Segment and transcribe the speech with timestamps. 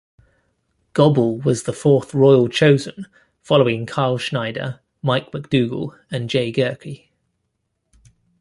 [0.93, 3.05] Gobble was the fourth Royal chosen,
[3.43, 7.09] following Kyle Snyder, Mike MacDougal, and Jay Gehrke.